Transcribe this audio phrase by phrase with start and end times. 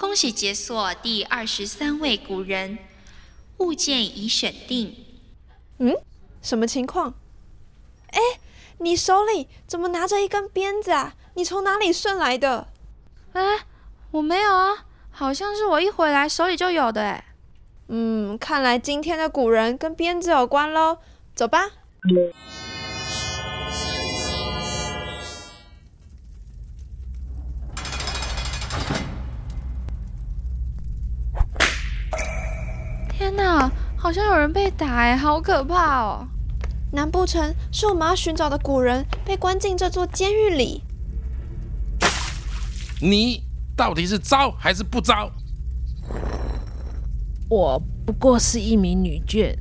[0.00, 2.78] 恭喜解锁第二十三位古人，
[3.58, 4.96] 物件已选定。
[5.76, 5.94] 嗯，
[6.40, 7.12] 什么情况？
[8.06, 8.18] 哎，
[8.78, 11.14] 你手里怎么拿着一根鞭子啊？
[11.34, 12.68] 你从哪里顺来的？
[13.34, 13.66] 哎，
[14.12, 17.34] 我没有啊，好像是我一回来手里就有的哎。
[17.88, 20.96] 嗯，看来今天的古人跟鞭子有关喽。
[21.34, 21.68] 走吧。
[22.08, 22.32] 天
[34.02, 36.26] 好像有人被打哎，好可怕哦！
[36.90, 40.82] 难不成是我们要寻找的古人被关进这座监狱里？
[43.02, 43.42] 你
[43.76, 45.30] 到底是招还是不招？
[47.50, 49.54] 我不过是一名女眷，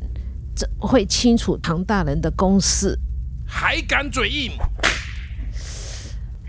[0.55, 2.97] 怎会清楚唐大人的公事？
[3.45, 4.53] 还敢嘴硬？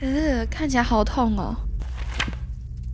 [0.01, 1.57] 呃，看起来好痛哦。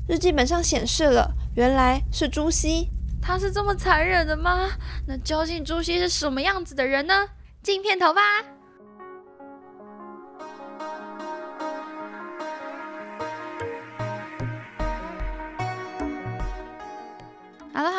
[0.08, 2.88] 日记本上显示了，原来是朱熹。
[3.26, 4.70] 他是这么残忍的吗？
[5.08, 7.28] 那究竟朱熹是什么样子的人呢？
[7.60, 8.22] 进片头吧。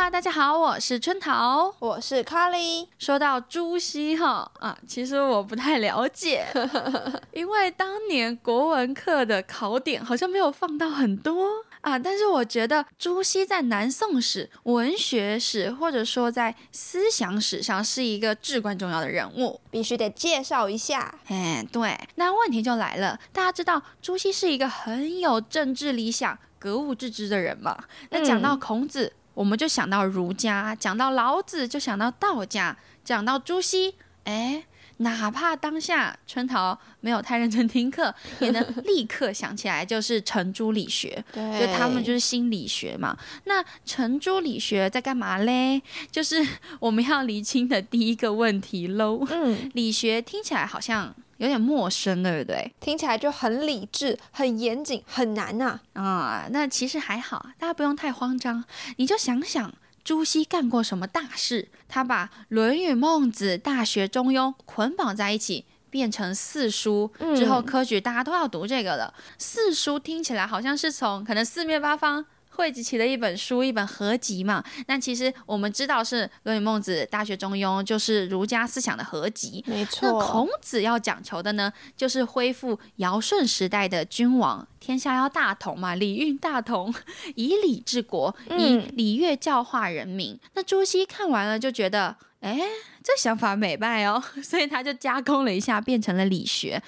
[0.10, 2.88] 大家好，我是春桃，我是卡莉。
[2.98, 6.48] 说到朱熹哈啊，其实我不太了解，
[7.34, 11.66] 因为当年国文课的考点好像没有放到很多。
[11.82, 11.98] 啊！
[11.98, 21.14] 但是我觉得朱熹在南宋史、文学史，或者说在思想史上，是一个至关重要的人物，必须得介绍一下。
[21.28, 27.78] 哎，对，那问题就来了，大家知道朱熹是一个很有政治理想、格物致知的人嘛？
[28.10, 34.64] 那讲到孔子，我们就想到儒家；讲到老子，就想到道家；讲到朱熹，哎。
[34.98, 43.18] 哪怕当下春桃没有太认真听课， 也能立刻想起来，就是程朱理学，就他们就是心理学嘛。
[43.46, 45.82] 那程朱理学在干嘛嘞？
[46.12, 46.46] 就是
[46.80, 49.26] 我们要厘清的第一个问题喽。
[49.30, 52.74] 嗯，理学听起来好像有点陌生，对不对？
[52.80, 55.80] 听起来就很理智、很严谨、很难呐。
[55.94, 58.64] 啊，那其实还好，大家不用太慌张，
[58.98, 59.72] 你就想想。
[60.08, 61.68] 朱熹干过什么大事？
[61.90, 67.12] 他把《论语》《孟子》《大学》《中庸》捆绑在一起，变成四书。
[67.36, 69.14] 之后科举大家都要读这个了。
[69.38, 72.26] 四书听起来好像是从可能四面八方。
[72.58, 74.64] 汇集起了一本书，一本合集嘛。
[74.88, 79.64] 那其实我们知道是《论语》《孟子》《大学》《中庸》，就是儒家思想的合集。
[79.68, 80.10] 没错。
[80.10, 86.92] 那孔子要讲求的呢，就是恢复尧舜时代的君王，天下要大同嘛，礼运大同，
[87.36, 90.40] 以礼治国，以礼乐教化人民。
[90.56, 92.60] 那朱熹看完了就觉得，哎，
[93.04, 96.82] 这想法美败哦， 所以他就加工了一下，变成了理学。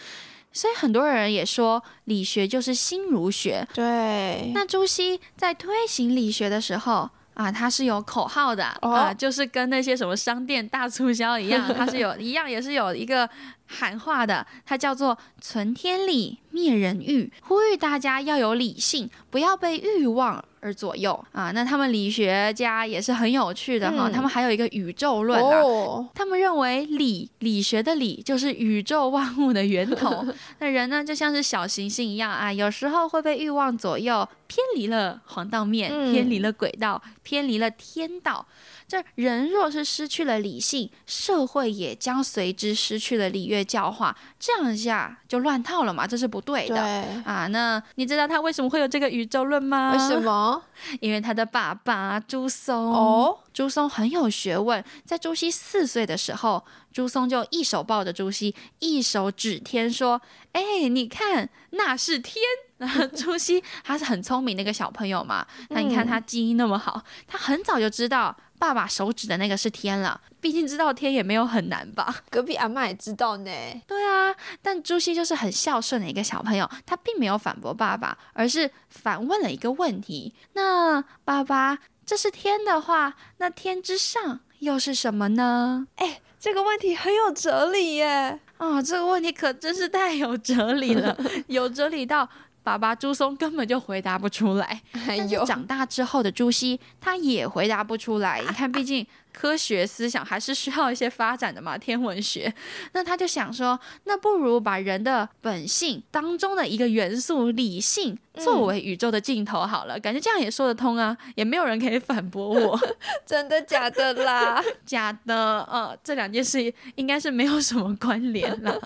[0.51, 3.67] 所以很多人也说理学就是心儒学。
[3.73, 4.51] 对。
[4.53, 13.29] 那朱熹在推行理学的时候啊，他是有口号的啊，就是跟那些什么商店大促销一样，他是有一样也是有一个。
[13.71, 21.51] 喊话的，它叫做“存天理，灭人欲”，呼吁大家要有理性，不要被欲望而左右啊。
[21.51, 30.25] 那他们理学家也是很有趣的哈，他们还有一个宇宙论啊，他们认为理理学的理就是宇宙万物的源头。
[30.57, 38.43] 那人呢，就像是小行星一样啊，有时候会被欲望左右，偏离了黄道面，偏离了轨道，偏离了天道。
[38.89, 46.81] 这人若是失去了理性，社会也将随之失去了礼乐教化，这样一下就乱套了嘛，这是不对的
[47.23, 47.45] 啊。
[47.45, 49.91] 那你知道他为什么会有这个宇宙论吗？
[49.93, 50.63] 为什么？
[51.01, 60.19] 因为他的爸爸朱松哦，朱松很有学问，在朱熹四岁的时候，朱松就一手抱着朱熹，一手指天说
[60.53, 62.41] ：“哎，你看那是天。
[62.81, 68.35] ”那朱熹他是很聪明的一个小朋友嘛，那你看他基因那么好，他很早就知道。
[68.59, 72.13] 爸爸手指的那个是天了，毕竟知道天也没有很难吧？
[72.29, 73.51] 隔壁阿妈也知道呢。
[73.87, 85.87] 对啊，但朱熹就是很孝顺的一个小朋友，他并没有反驳爸爸，而是反问了一个问题：那爸爸，这是天的话，那天之上又是什么呢？
[85.95, 88.39] 哎，这个问题很有哲理耶！
[88.57, 91.17] 啊，这个问题可真是太有哲理了，
[91.47, 92.29] 有哲理到。
[92.63, 98.41] 爸爸朱松根本就回答不出来， 但是长大之后的朱熹他也回答不出来。
[98.41, 102.53] 你看，毕竟科学思想还是需要一些发展的嘛，天文学。
[102.93, 112.79] 那他就想说，那不如把人的本性当中的一个元素理性作为宇宙的尽头好了，感觉这样也说得通啊，也没有人可以反驳我。
[113.25, 114.61] 真的假的啦？
[114.85, 118.79] 假的，呃，这两件事应该是没有什么关联了。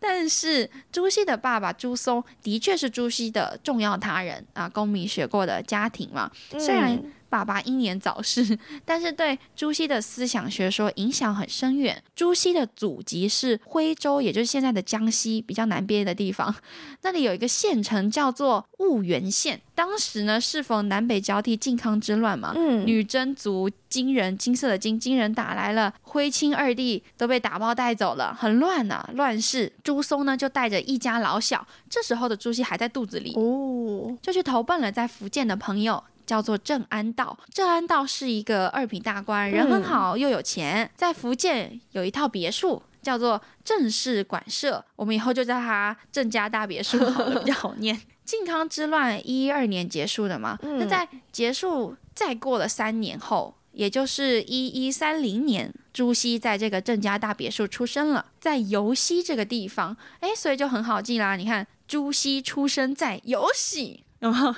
[0.00, 7.00] 但是朱熹的爸爸朱松的确是朱熹的重要他人啊，公民学过的家庭嘛，虽然。
[7.28, 12.02] 爸爸英年早逝，但是对朱熹的思想学说影响很深远。
[12.14, 16.54] 朱熹的祖籍是徽州，也就是现在的江西比较南边的地方。
[17.02, 19.60] 那里有一个县城叫做婺源县。
[19.74, 29.70] 当时呢，适逢南北交替靖康之乱嘛，嗯，女真族金人，金色的金金人打来了，徽钦二帝都被打包带走了，很乱呐，乱世。
[29.84, 36.02] 朱松呢就带着一家老小，这时候的朱熹还在肚子里哦，就去投奔了在福建的朋友。
[36.26, 47.98] 叫做正安道，正安道是一个二品大官，人很好又有钱，在福建有一套别墅，叫做郑氏馆舍，我们以后就叫它郑家大别墅好了，比较好念。
[48.26, 61.36] 靖康之乱一一二年结束的嘛，那在结束再过了三年后，也就是一一三零年，朱熹在这个郑家大别墅出生了，在尤溪这个地方，哎，所以就很好记啦。
[61.36, 64.02] 你看，朱熹出生在尤溪。
[64.20, 64.54] 有没有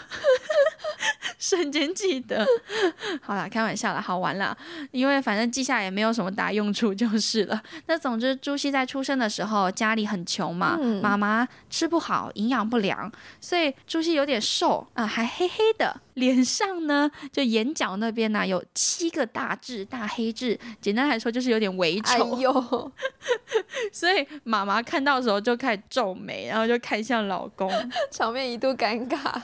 [1.38, 2.46] 瞬间记得？
[3.22, 4.56] 好了，开玩笑了，好玩了。
[4.90, 7.60] 因为反正记下也没有什么大用处，就是了。
[7.86, 13.10] 那总之，朱熹在出生的时候家里很穷嘛，妈妈吃不好，营养不良，
[13.40, 16.00] 所以朱熹有点瘦啊，还黑黑的。
[16.18, 20.58] 脸上呢，就眼角那边呢有七个大痣，大黑痣。
[20.80, 22.34] 简单来说，就是有点微丑。
[22.36, 22.92] 哎呦，
[23.92, 27.70] 所以妈妈看到的时候就开始皱眉，然后就看向老公，
[28.10, 29.40] 场面一度尴尬。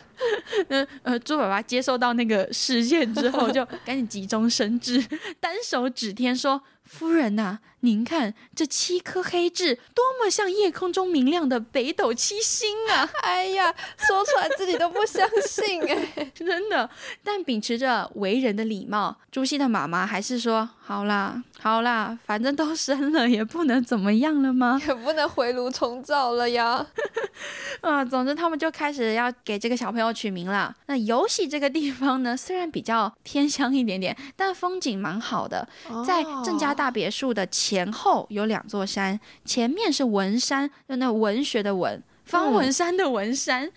[0.68, 5.02] 那呃，猪爸爸接受到那个视线之后，就赶紧急中生智，
[5.40, 6.62] 单手指天说。
[6.84, 13.08] 夫人呐，您看这七颗黑痣，多么像夜空中明亮的北斗七星啊！
[13.22, 16.88] 哎呀，说出来自己都不相信哎， 真的。
[17.22, 24.78] 但秉持着为人的礼貌，朱熹的妈妈还是说：好啦，好啦，反正都生了，也不能怎么样了吗？
[24.86, 26.86] 也不能回炉重造了呀。
[27.80, 30.76] 啊，总之他们就开始要给这个小朋友取名了。
[30.88, 35.66] 那游戏这个地方呢， 虽然比较偏乡一点点，但风景蛮好的，
[36.06, 36.74] 在郑家。
[36.74, 43.70] 大别墅的前后有两座山，前面是文山，就那文学的文，方文山的文山，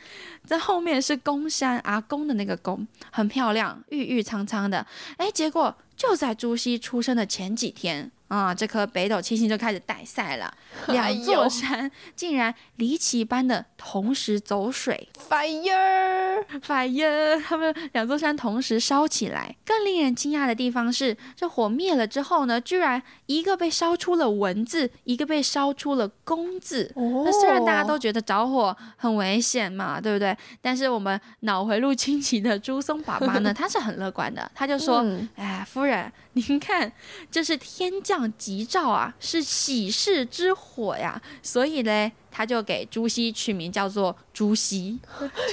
[0.44, 4.84] 在后面是公山，阿公的那个公，很漂亮，郁郁苍苍的。
[5.18, 8.12] 哎，结果就在朱熹出生的前几天。
[8.27, 10.53] 啊，这颗北斗七星就开始带赛了，
[10.89, 16.62] 两座山竟然离奇般的同时走水，fire，fire，
[17.41, 19.56] 他们两座山同时烧起来。
[19.65, 26.91] 更令人惊讶的地方是，这火灭了之后呢，居然一个被烧出了文字，一个被烧出了公字。
[26.95, 30.38] 那虽然大家都觉得着火很危险嘛，对不对？
[30.62, 35.01] 但是我们脑回路清奇的朱松爸爸呢， 他是很乐观的，他就说
[35.38, 36.91] ：“哎，夫人，您看，
[37.31, 44.98] 这是天降。”吉兆啊，是喜事之火呀，所以呢，他就给朱熹取名叫做朱熹。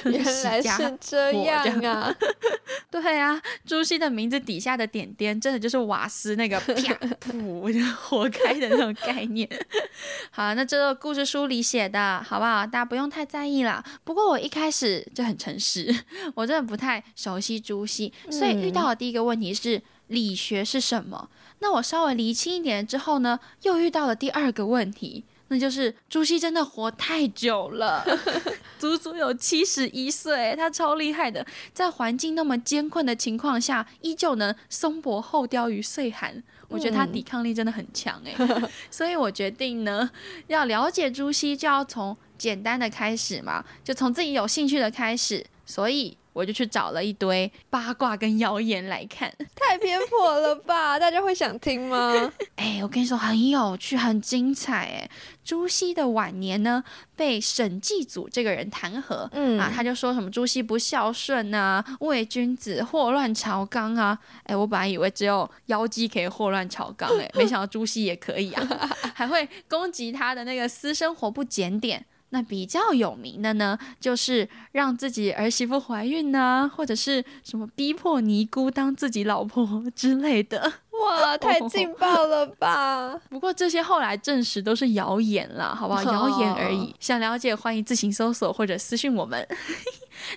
[0.05, 2.15] 原来 是这样啊！
[2.91, 6.75] 对啊，朱熹的名字底下的点点，真的就是瓦斯那个啪
[7.21, 9.49] 噗火开的那种概念。
[10.31, 12.65] 好，那这个故事书里写的，好不好？
[12.65, 13.85] 大家不用太在意啦。
[14.05, 15.93] 不过我一开始就很诚实，
[16.35, 21.29] 我真的不太熟悉朱熹，所以遇到的第一个问题是理学是什么？
[21.65, 28.05] 那我稍微厘清一点之后呢，又遇到了第二个问题，那就是朱熹真的活太久了，
[28.79, 38.35] 足足有七十一岁，他超厉害的，在环境那么艰困的情况下，依旧能松柏后凋于岁寒，我觉得他抵抗力真的很强哎，
[38.91, 40.11] 所以我决定呢，
[40.49, 46.19] 要了解朱熹就要从简单的开始嘛，就从自己有兴趣的开始，所以。
[46.35, 50.99] 我就去找了一堆八卦跟谣言来看，太偏颇了吧？
[50.99, 52.31] 大家会想听吗？
[52.57, 55.11] 哎，我跟你说很有趣，很精彩哎。
[55.43, 56.83] 朱熹的晚年呢，
[57.15, 64.19] 被沈继祖这个人弹劾，嗯啊，他就说什么朱熹不孝顺啊，伪君子，祸乱朝纲啊。
[64.45, 72.05] 哎，我本来以为只有妖姬可以祸乱朝纲，哎，没想到朱熹也可以啊，还会攻击他的那个私生活不检点。
[72.35, 80.73] 那比较有名的呢，就是让自己儿媳妇怀孕呐，或者是什么逼迫尼姑当自己老婆之类的。
[80.91, 83.15] 哇，太 劲爆了吧！
[83.31, 86.03] 不过这些后来证实都是谣言了，好不好？
[86.13, 86.93] 谣言而已。
[86.99, 89.47] 想了解，欢迎自行搜索或者私信我们。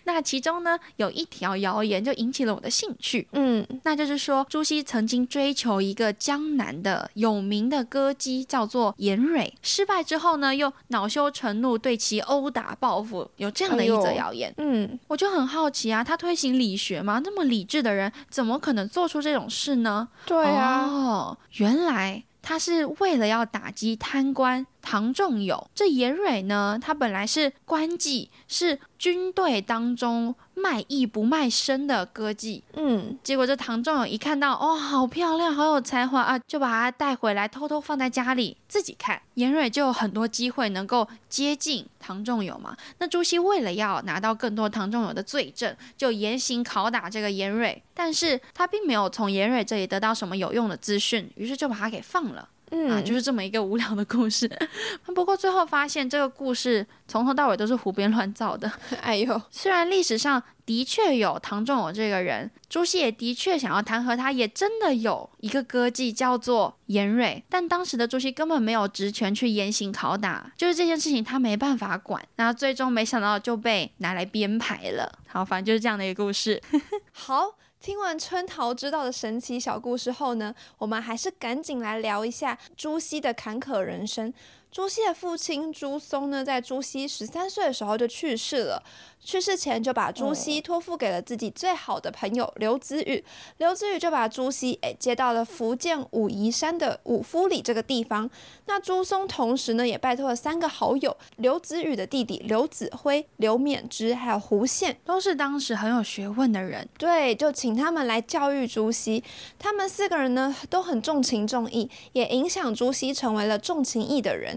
[0.04, 14.54] 那其中呢，有一条谣言就引起了我的兴趣，嗯，那就是说朱熹曾经追求一个江南的有名的歌姬，叫做严蕊，失败之后呢，又恼羞成怒，对其殴打报复，有这样的一则谣言。
[14.58, 17.22] 嗯，我就很好奇啊，他推行理学吗？
[17.24, 20.08] 那么理智的人，怎么可能做出这种事呢？
[20.26, 25.70] 对啊，哦，原来他是为了要打击贪官唐仲友。
[25.76, 32.64] 这严蕊呢，他本来是官妓，是军队当中卖艺不卖身的歌妓。
[32.74, 39.22] 嗯，结果这唐仲友一看到，哦，好漂亮，好有才华啊，就把她带回来，偷偷放在家里自己看。
[39.36, 42.76] 严蕊就有很多机会能够接近唐仲友嘛。
[42.98, 52.50] 那朱熹为了要拿到更多唐仲友的罪证，就严刑拷打这个严蕊，但是他并没有从严蕊这里得到什么有用的资讯，于是就把他给放了。
[52.72, 54.50] 嗯，啊，就是这么一个无聊的故事。
[55.16, 58.72] 不过最后发现，这个故事从头到尾都是胡编乱造的。
[59.02, 72.22] 哎呦，虽然历史上的确有唐仲友这个人，朱熹也的确想要弹劾他，也真的有一个歌妓叫做严蕊，但当时的朱熹根本没有职权去严刑拷打，就是这件事情他没办法管。
[72.36, 75.20] 那最终没想到就被拿来编排了。
[75.28, 76.62] 好，反正就是这样的一个故事。
[77.14, 77.56] 好。
[77.88, 84.34] 听完春桃知道的神奇小故事后呢，我们还是赶紧来聊一下朱熹的坎坷人生。
[84.72, 88.84] 朱熹的父亲朱松呢，在朱熹十三岁的时候就去世了。
[89.20, 93.22] 去世前就把朱熹托付给了自己最好的朋友刘子宇，
[93.58, 98.30] 刘子宇就把朱熹诶接到了福建武夷山的五夫里这个地方。
[98.68, 106.88] 那朱松同时呢，也拜托了三个好友：刘子宇的弟弟刘子辉、刘勉之，还有胡宪，都是当时很有学问的人。
[106.98, 109.22] 对，就请他们来教育朱熹。
[109.60, 114.57] 他们四个人呢，都很重情重义，也影响朱熹成为了重情义的人。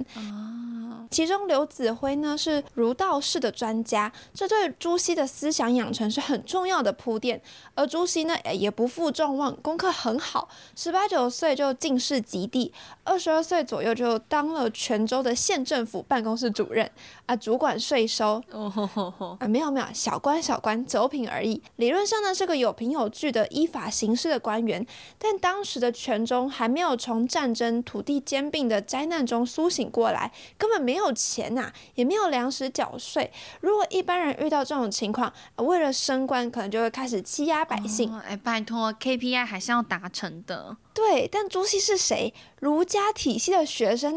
[1.10, 7.42] 其中刘子辉呢是儒道释的专家，这对朱熹的思想养成是很重要的铺垫。
[7.74, 16.88] 而朱熹呢，也不负众望，功课很好，十八九岁就进士及第，二十二岁左右就当了泉州的县政府办公室主任，
[17.26, 18.40] 啊，主管税收。
[18.52, 21.60] 哦，啊，没有没有，小官小官，走品而已。
[21.74, 24.86] 理论上呢，是个有凭有据的依法行事的官员，
[25.18, 33.30] 但当时的泉州还没有从战争、土地兼并的灾难中苏醒过来，根本没有钱呐、也没有粮食缴税。
[33.60, 38.10] 如果一般人遇到这种情况，呃为了升官，可能就会开始欺压百姓。
[38.12, 40.76] 哦哎，拜托，KPI 还是要达成的。
[40.94, 42.32] 对，但朱熹是谁？
[42.60, 44.14] 儒家体系的学生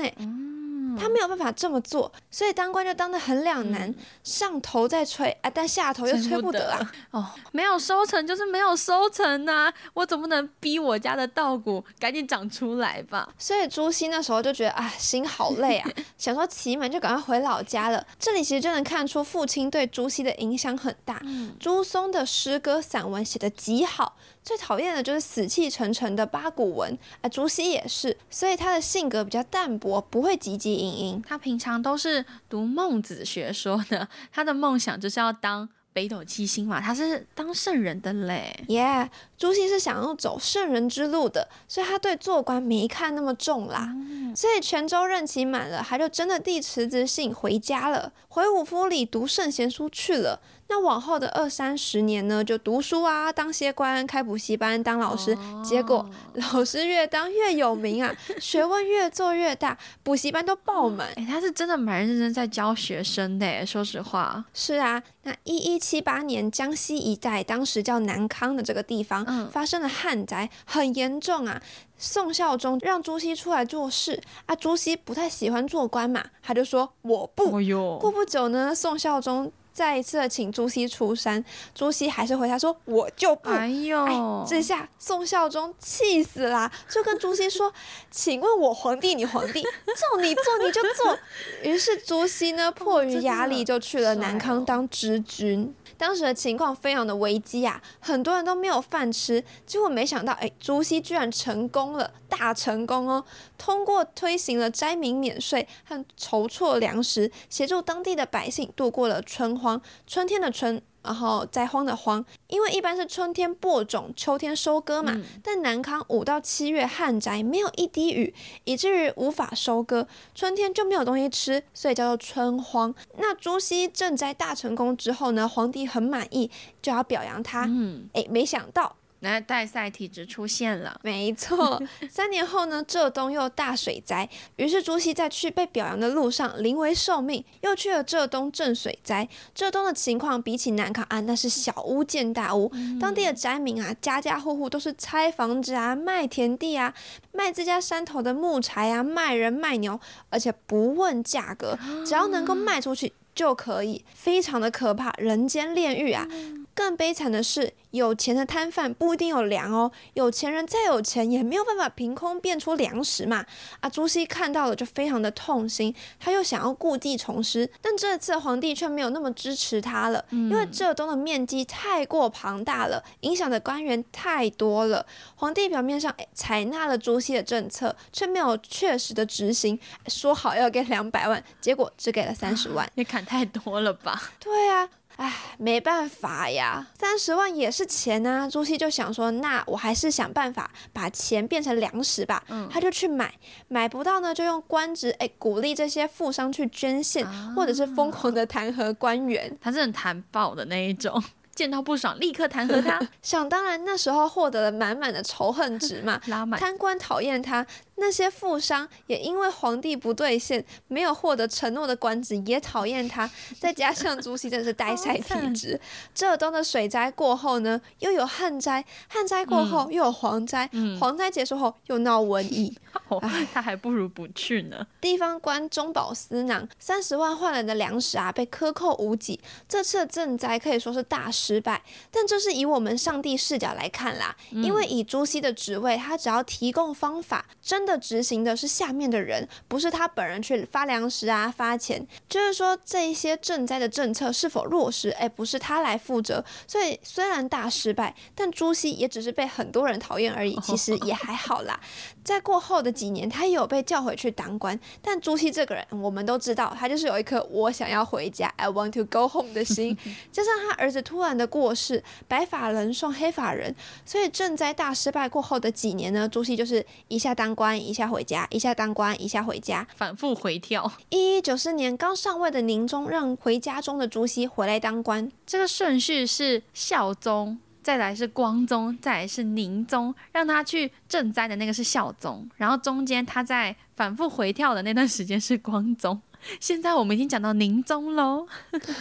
[0.96, 6.92] 哎、他没有办法这么做，所以当官就当的很两难，上头在吹啊，但下头又吹不得啊。
[7.12, 13.28] 哦，没有收成就是没有收成呐、我总不能逼我家的稻谷赶紧长出来吧？
[13.38, 18.06] 所以朱熹那时候就觉得啊，心好累啊， 想说期满就赶快回老家了。
[18.20, 21.22] 这里其实就能看出父亲对朱熹的影响很大。
[21.60, 27.30] 朱松的诗歌散文写的极好，最讨厌的就是死气沉沉的八股文啊。
[27.30, 31.24] 朱熹也是，所以他的性格比较淡薄，不会汲汲营营。
[31.26, 38.54] 他平常都是读孟子学说的，他的梦想就是要当北斗七星嘛，他是当圣人的嘞。
[38.68, 43.96] 耶、朱熹是想要走圣人之路的，所以他对做官没看那么重啦。
[44.36, 50.42] 所以泉州任期满了，他就真的递辞职信回家了，回五夫里读圣贤书去了。
[50.68, 55.38] 那往后的二三十年呢，就读书啊，当些官，开补习班，当老师。
[55.64, 56.10] 结果
[56.54, 61.08] 老师越当越有名啊， 学问越做越大，补习班都爆满。
[61.16, 64.44] 哎，他是真的蛮认真在教学生的耶，说实话。
[64.54, 71.62] 是啊，那一一七八年，江西一带当时叫南康的这个地方、嗯发生了旱灾，很严重啊。
[71.98, 77.62] 宋孝宗让朱熹出来做事啊，朱熹不太喜欢做官嘛，他就说我不。
[77.62, 83.50] 哟过不久呢，宋孝宗再一次的请朱熹出山，朱熹还是回答说我就不。
[83.50, 87.74] 哎呦，这下宋孝宗气死啦，就跟朱熹说
[88.12, 91.18] ：“请问我皇帝，你皇帝 叫你做你就做。”
[91.64, 95.74] 于是朱熹呢，迫于压力就去了南康当知军。
[96.04, 99.42] 当时的情况非常的危机啊，很多人都没有饭吃。
[99.66, 103.24] 结果没想到，哎，朱熹居然成功了，大成功哦！
[103.58, 109.82] 通过推行了灾民免税和筹措粮食，协助当地的百姓度过了春荒。
[110.06, 110.82] 春天的春。
[111.04, 115.16] 然后灾荒的荒，因为一般是春天播种，秋天收割嘛。
[115.44, 118.34] 但南康五到七月旱灾，没有一滴雨，
[118.64, 122.94] 以至于无法收割，春天就没有东西吃，所以叫做春荒。
[123.18, 126.50] 那朱熹赈灾大成功之后呢，皇帝很满意，
[126.82, 127.66] 就要表扬他。
[127.66, 131.00] 嗯，哎，没想到那代赛体质出现了。
[131.02, 139.28] 没错，三年后呢，浙东又大水灾，于是朱熹在去被表扬的路上临危受命，又去了浙东镇水灾。
[139.56, 146.94] 浙东的情况比起南康啊，那是小巫见大巫，当地的灾民啊，家家户户都是拆房子啊、卖田地啊、
[147.32, 149.98] 卖自家山头的木材啊、卖人卖牛，
[150.30, 156.28] 而且不问价格，只要能够卖出去就可以，非常的可怕，人间炼狱啊！
[156.76, 159.92] 更悲惨的是，有钱的摊贩不一定有粮哦。
[160.14, 163.46] 有钱人再有钱，也没有办法凭空变出粮食嘛。
[163.80, 175.06] 啊，朱熹看到了就非常的痛心，他又想要故地重施，但这次皇帝却没有那么支持他了，因为浙东的面积太过庞大了，影响的官员太多了。
[175.36, 184.32] 皇帝表面上采纳了朱熹的政策，却没有确实的执行，说好要给两百万，结果只给了三十万， 也砍太多了吧？
[184.40, 184.90] 对啊。
[185.18, 188.50] 唉，没办法呀，三十万也是钱啊。
[188.50, 192.44] 朱熹就想说，那我还是想办法把钱变成粮食吧。
[192.50, 193.34] 嗯，他就去买，
[193.68, 199.56] 买不到呢，就用官职，哎，鼓励这些富商去捐献，或者是疯狂的弹劾官员。
[199.62, 201.24] 他是很弹爆的那一种。
[201.54, 203.00] 见到不爽，立刻弹劾他。
[203.22, 206.20] 想当然，那时候获得了满满的仇恨值嘛。
[206.26, 206.60] 拉满。
[206.60, 207.64] 贪官讨厌他，
[208.04, 213.30] 那些富商也因为皇帝不兑现，没有获得承诺的官职，也讨厌他。
[213.58, 215.80] 再加上朱熹真的是呆塞体质，
[216.14, 220.70] 浙东的水灾过后呢，又有旱灾，旱灾过后又有蝗灾，
[221.00, 222.78] 蝗灾结束后又闹瘟疫。
[223.54, 224.86] 他还不如不去呢。
[225.00, 229.40] 地方官中饱私囊，三十万换来的粮食啊，被克扣无几。
[229.70, 231.82] 这次的赈灾可以说是大失败，
[232.12, 234.36] 但这是以我们上帝视角来看啦。
[234.52, 242.06] 因为以朱熹的职位，他只要提供方法，真的执行的是下面的人，不是他本人去发粮食啊、发钱。
[242.28, 246.44] 就是说，这一些赈灾的政策是否落实，哎，不是他来负责。
[246.68, 251.80] 所以虽然大失败，但朱熹也只是被很多人讨厌而已，其实也还好啦。
[252.24, 254.80] 在过后的几年，他也有被叫回去当官。
[255.02, 259.98] 但朱熹这个人，我们都知道，他就是有一颗我想要回家 （I want to go home） 的心。
[260.32, 263.76] 加上他儿子突然的过世，白发人送黑发人，
[264.06, 270.92] 所以赈灾大失败过后的几年呢，朱熹就是一下当官，一下回家，一下当官，一下回家，反复回跳。
[271.10, 277.60] 一一九四年，刚上位的宁宗让回家中的朱熹回来当官，这个顺序是孝宗。
[277.84, 286.22] 再来是光宗，再来是宁宗，让他去赈灾的那个是孝宗，然后中间他在反复回跳的那段时间是光宗。
[286.60, 288.46] 现在我们已经讲到宁宗喽，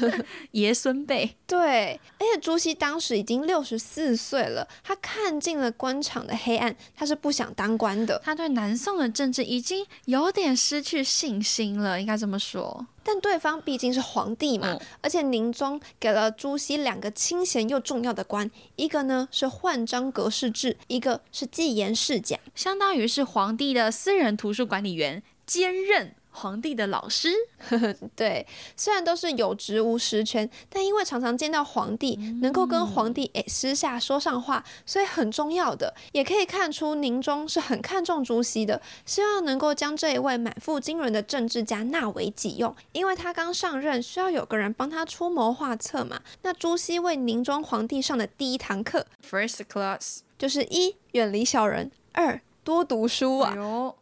[0.52, 1.36] 爷孙辈。
[1.44, 8.20] 对，而且朱熹当时已经六十四岁了，他看尽了官场的黑暗，他是不想当官的。
[8.24, 12.86] 他对南宋的政治已经有点失去信心了，应该这么说。
[13.04, 26.14] 但对方毕竟是皇帝嘛，而且宁宗给了朱熹两个清闲又重要的官，一个呢是换章阁事制，一个是纪言侍讲，相当于是皇帝的私人图书管理员兼任。
[26.32, 27.28] 皇帝的老师，
[28.16, 35.94] 对，虽然都是有职无实权，但因为常常见到皇帝，能够跟皇帝诶私下说上话，所以很重要的。
[36.12, 42.74] 也可以看出宁宗是很看重朱熹的，希望能够将这一位满腹经纶的政治家纳为己用。
[42.92, 46.20] 因为他刚上任，需要有个人帮他出谋划策嘛。
[46.42, 52.40] 那朱熹为宁宗皇帝上的第一堂课，First class，就是一远离小人，二。
[52.64, 53.52] 多读书啊，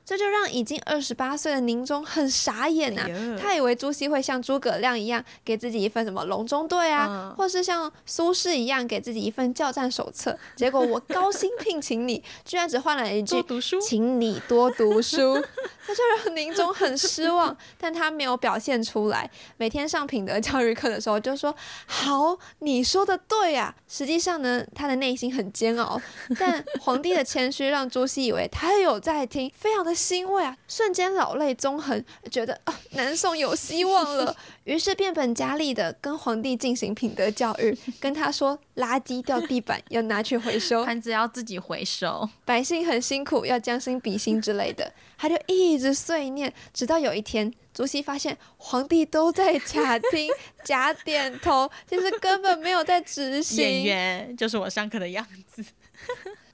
[0.05, 3.07] 这就让已经二十八岁的宁宗很傻眼呐。
[3.41, 10.39] 他以为朱熹会像诸葛亮一样给自己一份什么隆中对啊，或是像苏轼一样给自己一份教战手册。
[10.57, 13.43] 结果我高薪聘请你，居然只换了一句
[13.81, 15.41] “请你多读书”，
[15.87, 17.57] 这就让宁宗很失望。
[17.81, 19.31] 但他没有表现出来。
[19.57, 21.55] 每天上品德教育课的时候就说
[21.87, 26.01] ：“好，你说的对呀。”实际上呢，他的内心很煎熬。
[26.39, 28.49] 但皇帝的谦虚让朱熹以为。
[28.51, 50.29] 他有在听，非常的欣慰啊，瞬间老泪纵横，觉得啊南宋有希望了， 于是变本加厉的跟皇帝进行品德教育，跟他说垃圾掉地板要拿去回收， 盘子要自己回收，百姓很辛苦要将心比心之类的，他就一直碎念，直到有一天，朱熹发现皇帝都在假听
[50.65, 55.65] 假点头，其实根本没有在执行，演员就是我上课的样子。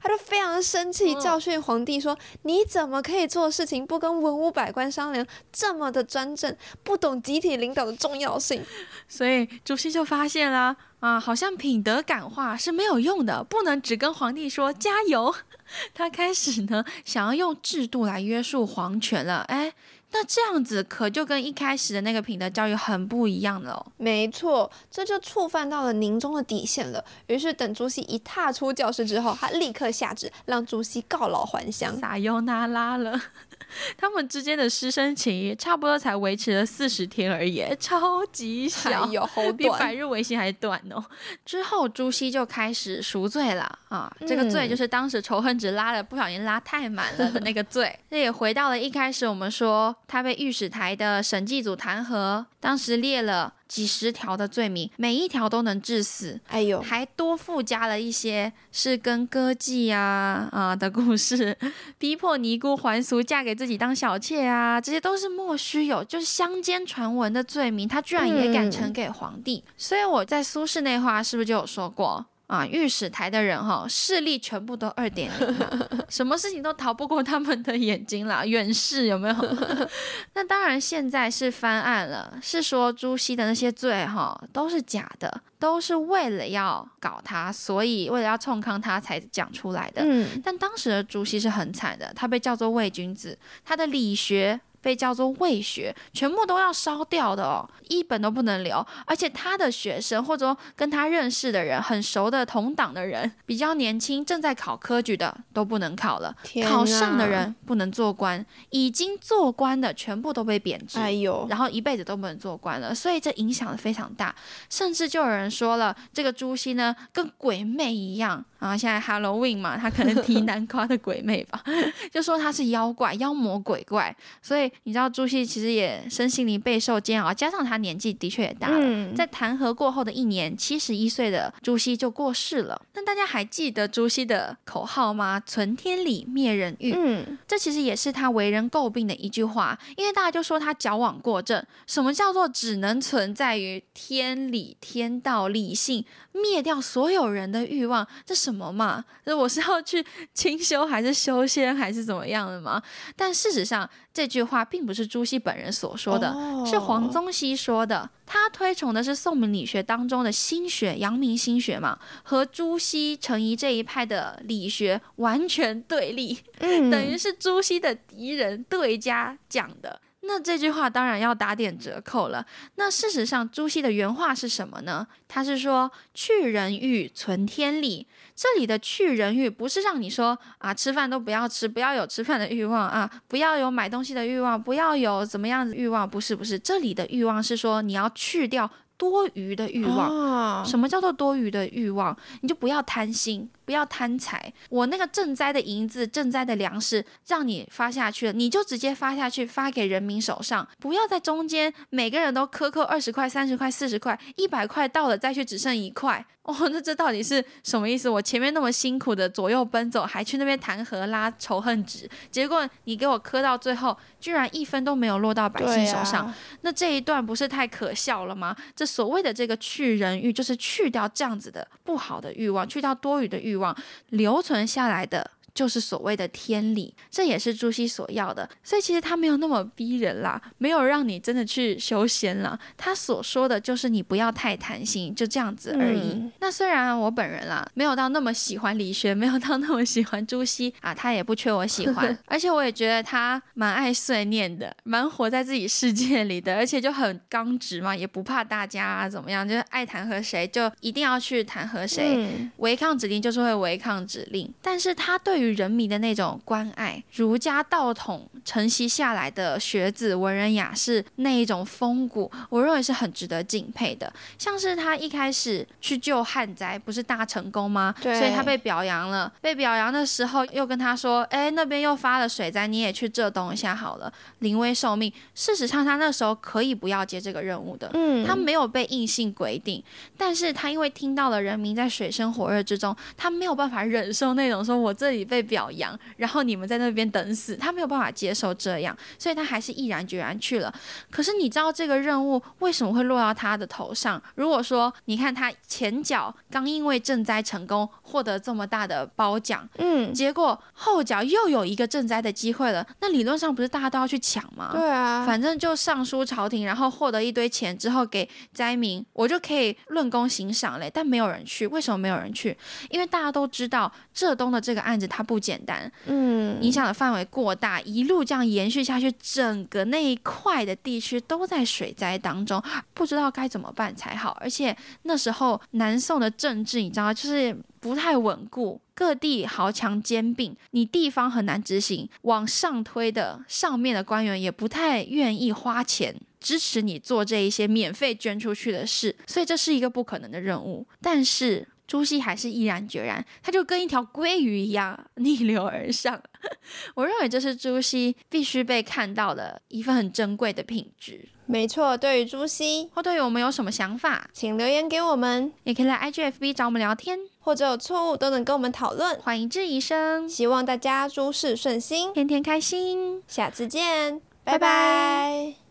[0.07, 8.65] 他就非常生气，教训皇帝说：“你怎么可以做事情不跟文武百官商量，这么的专政，不懂集体领导的重要性？”
[9.09, 15.35] 所以朱熹就发现了啊，好像品德感化是没有用的，不能只跟皇帝说加油。
[15.93, 19.39] 他开始呢，想要用制度来约束皇权了。
[19.49, 19.73] 哎。
[20.19, 23.87] 那这样子可就跟一开始的那个品德教育很不一样了哦。
[23.99, 27.05] 没错，这就触犯到了宁宗的底线了。
[27.27, 31.95] 于是等朱熹一踏出教室之后，他立刻下旨让朱熹告老还乡。
[32.01, 33.21] 撒尤那拉了。
[33.99, 39.93] 他们之间的师生情谊差不多才维持了四十天而已， 超级小，哎呦好比百。
[39.95, 41.05] 日维新还短哦。
[41.45, 47.99] 之后朱熹就开始赎罪了啊，这个罪就是当时仇恨值拉的不小心拉太满了的那个罪。
[48.11, 53.55] 这也回到了一开始我们说他被御史台的审计组弹劾，当时列了。
[53.69, 61.57] 几十条的罪名，每一条都能致死，哎呦，还多附加了一些是跟歌妓啊啊的故事，
[61.99, 69.65] 逼迫尼姑还俗嫁给自己当小妾啊，这些都是莫须有，就是乡间传闻的罪名，他居然也敢呈给皇帝。
[69.77, 72.27] 所以我在苏轼那话是不是就有说过？
[72.47, 75.59] 啊，御史台的人哈，视力全部都二点零，
[76.09, 79.35] 什么事情都逃不过他们的眼睛啦，远视有没有？
[80.35, 90.03] 那当然，现在是翻案了，是说朱熹的那些罪哈都是假的，都是为了要搞他，所以为了要冲康他才讲出来的。
[90.05, 98.87] 嗯，但当时的朱熹是很惨的，他被叫做伪君子，他的理学被叫做伪学，全部都要烧掉的哦，一本都不能留。
[99.05, 111.01] 而且他的学生或者说跟他认识的人、很熟的同党的人、比较年轻正在考科举的都不能考了，考上的，人不能做官，已经做官的全部都被贬值。
[111.01, 114.33] 哎呦，然后一辈子都不能做官了，所以这影响的非常大，
[114.71, 121.61] 甚至就有人说了，这个朱熹呢跟鬼魅一样啊，现在 Halloween 嘛，他可能提 南瓜的鬼魅吧，
[122.13, 132.81] 就说他是妖怪、妖魔鬼怪，所以你知道朱熹其实也身心灵备受煎熬，加上他年纪的确也大了，嗯在弹劾过后的一年，七十一岁的朱熹就过世了。
[132.95, 135.43] 那大家还记得朱熹的口号吗？
[135.45, 136.93] 存天理，灭人欲。
[136.93, 141.65] 嗯，这其实也是他为人诟病的一句话，因为大家就说他矫枉过正。
[141.87, 148.07] 什么叫做只能存在于天理、天道、理性，灭掉所有人的欲望？
[148.25, 149.05] 这什么嘛？
[149.25, 152.83] 这我是要去 清修，还是修仙，还是怎么样的吗？
[153.15, 158.09] 但事实上，这句话并不是朱熹本人所说的，哦是黄宗羲说的。
[158.25, 166.39] 他推崇的是宋明理学当中的心学，阳明心学嘛，和朱熹、程颐这一派的理学完全对立。
[166.61, 170.01] 嗯等于是朱熹的敌人对家讲的。
[170.23, 172.45] 那这句话当然要打点折扣了。
[172.77, 175.07] 那事实上，朱熹的原话是什么呢？
[175.29, 178.07] 他是说“去人欲，存天理”。
[178.37, 186.07] 这里的去人欲不是让你说啊，吃饭都不要吃，不要有吃饭的欲望啊，不要有买东西的欲望，不要有怎么样的欲望。
[186.09, 190.11] 不是不是，这里的欲望是说你要去掉多余的欲望。
[190.11, 192.15] 哦什么叫做多余的欲望？
[192.43, 194.51] 你就不要贪心，不要贪财。
[194.71, 206.25] 我那个赈灾的银子、赈灾的粮食，让你发下去了，你就直接发下去，发给人民手上，不要在中间每个人都克扣二十块、三十块、四十块、一百块，到了再去只剩一块。
[206.47, 208.09] 哦，那这到底是什么意思？
[208.09, 216.25] 我前面那么辛苦的左右奔走，还去那边弹劾拉仇恨值，结果你给我磕到最后，居然一分都没有落到百姓手上。
[216.27, 218.55] 啊那这一段不是太可笑了吗？
[218.77, 223.77] 这所谓的这个去人欲，就是去掉这样子的不好的欲望，去掉多余的欲望，
[224.11, 225.31] 留存下来的。
[225.57, 232.57] 就是所谓的天理，这也是朱熹所要的，所以其实他没有那么逼人啦，没有让你真的去修仙啦。
[232.77, 236.13] 他所说的就是你不要太贪心，就这样子而已。
[236.13, 252.15] 嗯那虽然我本人啦没有到那么喜欢理学，没有到那么喜欢朱熹啊，他也不缺我喜欢， 而且我也觉得他蛮爱碎念的，蛮活在自己世界里的，而且就很刚直嘛，也不怕大家、啊、怎么样，就是爱弹劾谁就一定要去弹劾谁。
[252.17, 264.11] 嗯违抗指令就是会违抗指令，但是他对于人民的那种关爱，儒家道统承袭下来的学子文人雅士那一种风骨，我认为是很值得敬佩的。
[264.39, 267.93] 像是他一开始去救旱灾，不是大成功吗？
[268.01, 269.31] 对所以他被表扬了。
[269.41, 277.91] 被表扬的时候，又跟他说：“哎，那边又发了水灾，你也去浙东一下好了，临危受命。”事实上，他那时候可以不要接这个任务的。
[277.95, 279.83] 嗯，他没有被硬性规定，
[280.17, 290.73] 但是他因为听到了人民在水深火热之中，他没有办法忍受那种说我这里被表扬，然后你们在那边等死，他没有办法接受这样，所以他还是毅然决然去了。
[291.11, 294.23] 可是你知道这个任务为什么会落到他的头上？
[294.35, 304.73] 如果说你看他前脚刚因为赈灾成功获得这么大的褒奖，嗯，结果后脚又有一个赈灾的机会了，那理论上不是大家都要去抢吗？
[304.73, 310.91] 对啊，反正就上书朝廷，然后获得一堆钱之后给灾民，我就可以论功行赏嘞。
[310.93, 312.57] 但没有人去，为什么没有人去？
[312.91, 322.61] 因为大家都知道浙东的这个案子它不简单，嗯，影响的范围过大，一路这样延续下去，整个那一块的地区都在水灾当中，
[322.93, 324.37] 不知道该怎么办才好。
[324.41, 336.15] 而且那时候南宋的政治，你知道，就是不太稳固，各地豪强兼并，你地方很难执行，往上推的上面的官员也不太愿意花钱。
[336.39, 340.87] 支持你做这一些免费捐出去的事，所以这是一个不可能的任务。
[341.01, 346.21] 但是朱熹还是毅然决然，他就跟一条鲑鱼一样逆流而上。
[346.95, 351.29] 我认为这是朱熹必须被看到的一份很珍贵的品质。
[351.47, 359.17] 没错，对于朱熹或对于我们有什么想法，请留言给我们，也可以来 IGFB 找我们聊天，或者有错误都能跟我们讨论。
[359.21, 363.23] 欢迎质疑声，希望大家诸事顺心，天天开心。
[363.29, 365.57] 下次见，拜拜。